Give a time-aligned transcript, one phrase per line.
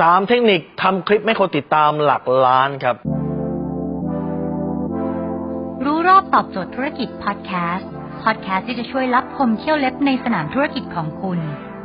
[0.00, 2.96] สามเทคนิคทำคลิปให้คนติดตามหลักล้านครับ
[5.84, 7.90] รู้รอบตอบโจทย์ธุรกิจพอดแคสต์
[8.24, 11.38] พอดแคสต์ที่จะช่วยรับคมเที่ยวเล็บในสนามธุรกิจของคุณ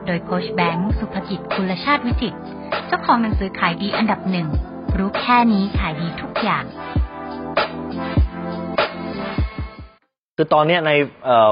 [0.06, 2.38] โดยโคชแบงค์สุภกิจคุณชาติวิจิตร
[2.88, 4.48] เจ้าของหนังสือขายดีอันดับหนึ่ง
[4.98, 6.64] รู้แค่นี้ขายดีทุกอย่าง
[10.38, 10.92] คือตอนเนี้ยใน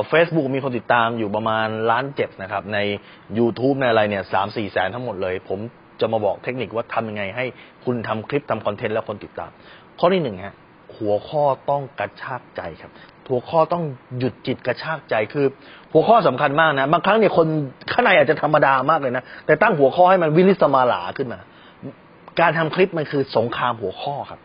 [0.09, 2.79] เฟซบุ๊กมีคนติดตามอยู่ประมาณล้านเจ็ดนะครับ ใน
[3.37, 5.61] YouTube ในอะไรเนี่ยสามสี่แสนทั้งหมดเลยผม
[6.01, 7.45] จะมาบอกเทคนิคว่าทำยังไงให้
[7.85, 9.51] คุณทำคลิปทำคอนเทนต์แล้วคนติดตาม
[9.99, 10.55] ข้อที่หนึ่งฮะ
[10.97, 12.91] หัวข้อต้องกระชากใจครับ
[13.29, 13.83] หัวข้อต้อง
[14.19, 15.45] หยุดจิตกระชากใจคือ
[15.93, 17.47] หัวข้อสำคัญมากนะ บางครั้งเนี่ยคน
[17.91, 21.39] ข้างในอาจจะธรรมดามากเลยนะ แต่ตั้งหัวข้อให้มันวิลิสมาลาขึ้นมา
[22.39, 24.39] การทำคลิปมันคือสงครามหัวข้อครับ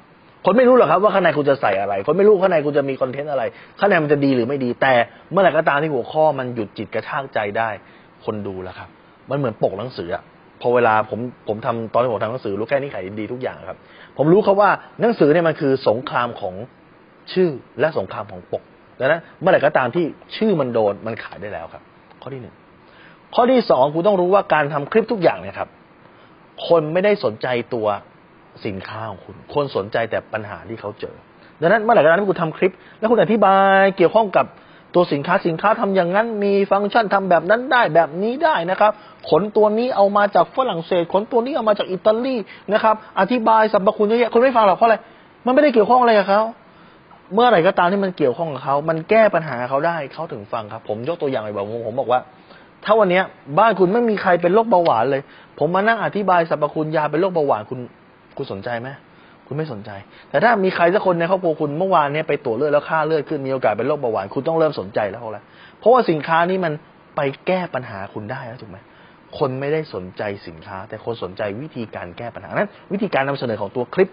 [0.44, 3.42] คนไม่รู้หรอกครับว่าข้างในคุณจะใส่อะไร คนไม่รู้ข้างในคุณจะมีคอนเทนต์อะไร
[3.78, 4.94] ข้างในมันจะดีหรือไม่ดี แต่
[5.30, 7.68] เมื่อไหร่ก็ตามที่หัวข้อมันหยุดจิตกระชากใจได้
[8.24, 8.88] คนดูแล้วครับ
[9.30, 10.22] มันเหมือนปกหนังสืออะ
[10.62, 13.78] พอเวลาผมผมทำตอนที่ผมทำหนังสือรู้แค่นี้ขายดีทุกอย่างครับ
[14.16, 16.54] ผมรู้ครับว่าหนังสือเนี่ยมันคือสงครามของ
[17.32, 18.62] ชื่อและสงครามของปก
[18.98, 20.04] ดังนั้นเมื่อไหร่ก็ตามที่
[20.36, 21.82] ชื่อมันโดนมันขายได้แล้วครับ
[22.22, 22.54] ข้อที่หนึ่ง
[23.34, 25.68] ข้อที่สองคุณต้องรู้ว่าการทำคลิปทุกอย่างเนี่ยครับ
[26.68, 27.86] คนไม่ได้สนใจตัว
[28.66, 31.16] สินค้าของคุณ คนสนใจแต่ปัญหาที่เขาเจอ
[31.60, 34.46] ดังนั้นเมื่อไหร่ก็ตามที่คุณทำคลิป แล้วคุณอธิบายเกี่ยวข้องกับ
[34.94, 38.92] ตัวสินค้าสินค้าทำอย่างนั้น มีฟังก์ชันทำแบบนั้นได้แบบนี้ได้นะครับ
[39.30, 42.36] ขนตัวนี้เอามาจากฝรั่งเศส ขนตัวนี้เอามาจากอิตาลี
[42.72, 44.96] นะครับ อธิบายสรรพคุณเยอะแยะคุณไม่ฟังหรอกเพราะอะไร
[45.46, 46.40] มันไม่ได้เกี่ยวข้องอะไรกับเขา
[47.34, 52.20] เมื่อไหร่ก็ตามที่มันเกี่ยวข้องกับเขา มันแก้ปัญหาเขาได้เขาถึงฟังครับ ผมยกตัวอย่างไปบอกผมบอกว่า
[52.84, 53.20] ถ้าวันนี้
[53.58, 55.22] บ้านคุณไม่มีใครเป็นโรคเบาหวานเลย
[55.58, 57.80] ผมมานั่งอธิบายสรรพคุณยาเป็นโรคเบาหวานคุณ
[58.36, 58.88] คุณสนใจไหม
[59.52, 59.90] คุณไม่สนใจ
[60.30, 65.38] แต่ถ้ามีใครสักคนในครอบครัวคุณเมื่อวานเนี้ยไปตรวจเลือดแล้วค่าเลือดขึ้นมีโอกาสเป็นโรคเบาหวานคุณต้องเริ่มสนใจแล้วเพราะอะไร
[65.78, 66.72] เพราะว่าสินค้านี้มัน
[67.16, 68.78] ไปแก้ปัญหาคุณได้แล้วถูกไหม
[69.38, 74.10] คนไม่ได้สนใจสินค้า แต่คนสนใจวิธีการแก้ปัญหานั้น วิธีการนำเสนอของตัวคลิป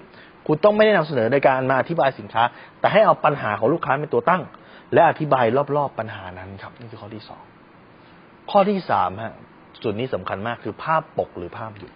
[0.48, 2.44] คุณต้องไม่ได้นำเสนอในการมาอธิบายสินค้า
[2.80, 4.42] แต่ให้เอาปัญหาของลูกค้าเป็นตัวตั้ง
[4.94, 5.46] และอธิบาย
[5.78, 7.44] รอบๆปัญหานั้นครับ นี่คือข้อที่สอง
[8.52, 9.34] ข้อที่สามฮะ
[9.84, 11.92] จุดนี้สำคัญมากคือภาพปกหรือภาพหยุด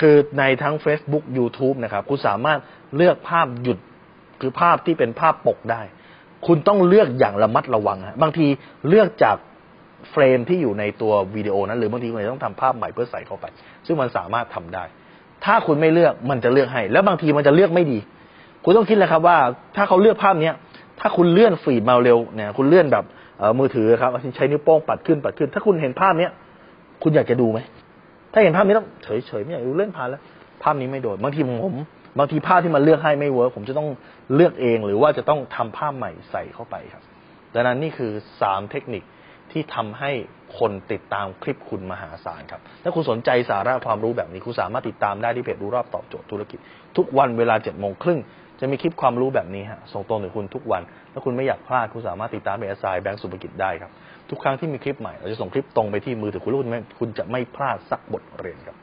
[0.00, 2.58] คือในทั้ง Facebook YouTube นะครับ คุณสามารถ
[2.96, 3.78] เลือกภาพหยุด
[4.40, 5.82] คือภาพที่เป็นภาพปกได้
[6.46, 8.46] คุณต้องเลือกอย่างระมัดระวังฮะบางที
[8.88, 9.36] เลือกจาก
[10.10, 13.44] เฟรมที่อยู่ในตัววิดีโอนั้น หรือบางทีคุณจะต้องทำภาพใหม่เพื่อใส่เข้าไป
[13.86, 14.84] ซึ่งมันสามารถทำได้
[15.44, 17.98] ถ้าคุณไม่เลือกมันจะเลือกให้ แล้วบางทีมันจะเลือกไม่ดี
[18.64, 19.38] คุณต้องคิดเลยครับว่า
[19.76, 20.54] ถ้าเขาเลือกภาพเนี้ย
[21.00, 23.04] ถ้าคุณเลื่อนฟีดมาเร็วเนี่ย คุณเลื่อนแบบ
[23.58, 26.32] มือถือครับใช้นิ้วโป้งปัดขึ้นปัดขึ้น ถ้าคุณเห็นภาพเนี้ย
[27.02, 27.58] คุณอยากจะดูไหม
[28.34, 30.22] ถ้าเห็นภาพนี้ต้องเฉยๆไม่อยากดูเล่นผ่านแล้ว
[30.62, 31.74] ภาพนี้ไม่โดนบางทีผม
[32.18, 33.88] บางทีภาพที่มันเลือกให้ไม่เวิร์กผมจะต้อง
[34.34, 37.02] เลือกเอง หรือว่าจะต้องทำภาพใหม่ใส่เข้าไปครับ
[37.54, 38.10] ดังนั้นนี่คือ
[38.42, 39.02] สามเทคนิค
[39.52, 40.10] ที่ทำให้
[40.58, 46.58] คนติดตามคลิปคุณมหาศาลครับ ถ้าคุณสนใจสาระความรู้แบบนี้ คุณสามารถติดตามได้ที่เพจรู้รอบตอบโจทย์ธุรกิจ
[46.96, 48.20] ทุกวันเวลาเจ็ดโมงครึ่ง
[48.64, 50.82] จะมีคลิปความรู้แบบนี้ฮะส่งตรงถึงคุณทุกวัน
[51.12, 53.90] ถ้าคุณไม่อยากพลาดคุณสามารถติดตามเอสายแบงก์สุภกิจได้ครับ
[54.30, 58.76] ทุกครั้งที่มีคลิปใหม่เราจะส่งคลิปตรงไปที่มือถือคุณแล้วคุณไม่คุณจะไม่พลาดสักบทเรียนครับ